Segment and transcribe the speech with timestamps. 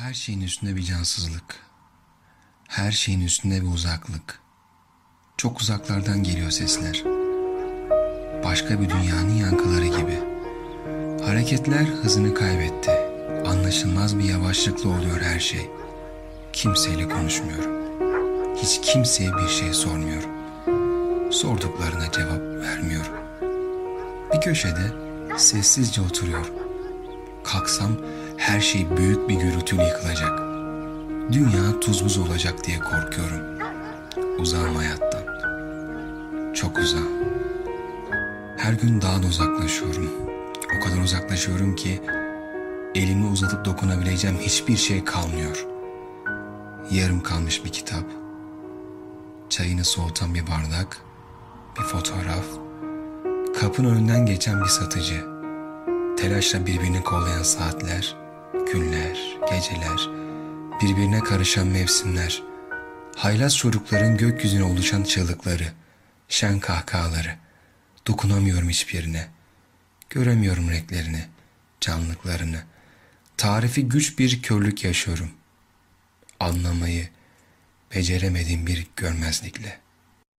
[0.00, 1.56] Her şeyin üstünde bir cansızlık.
[2.68, 4.40] Her şeyin üstünde bir uzaklık.
[5.36, 7.04] Çok uzaklardan geliyor sesler.
[8.44, 10.18] Başka bir dünyanın yankıları gibi.
[11.24, 12.90] Hareketler hızını kaybetti.
[13.46, 15.70] Anlaşılmaz bir yavaşlıkla oluyor her şey.
[16.52, 17.72] Kimseyle konuşmuyorum.
[18.56, 20.30] Hiç kimseye bir şey sormuyorum.
[21.32, 23.14] Sorduklarına cevap vermiyorum.
[24.34, 24.92] Bir köşede
[25.38, 26.54] sessizce oturuyorum.
[27.44, 27.96] Kalksam
[28.50, 30.38] her şey büyük bir gürültüyle yıkılacak.
[31.32, 33.58] Dünya tuz buz olacak diye korkuyorum.
[34.38, 35.22] Uzağım hayattan.
[36.54, 37.08] Çok uzağım.
[38.56, 40.10] Her gün daha da uzaklaşıyorum.
[40.76, 42.00] O kadar uzaklaşıyorum ki
[42.94, 45.66] elimi uzatıp dokunabileceğim hiçbir şey kalmıyor.
[46.90, 48.04] Yarım kalmış bir kitap,
[49.48, 51.02] çayını soğutan bir bardak,
[51.78, 52.44] bir fotoğraf,
[53.60, 55.24] kapının önünden geçen bir satıcı,
[56.16, 60.08] telaşla birbirini kollayan saatler, günler, geceler,
[60.82, 62.42] birbirine karışan mevsimler,
[63.16, 65.72] haylaz çocukların gökyüzüne oluşan çığlıkları,
[66.28, 67.36] şen kahkahaları,
[68.06, 69.28] dokunamıyorum hiçbirine,
[70.10, 71.24] göremiyorum renklerini,
[71.80, 72.62] canlılıklarını,
[73.36, 75.30] tarifi güç bir körlük yaşıyorum,
[76.40, 77.08] anlamayı
[77.94, 79.89] beceremediğim bir görmezlikle.''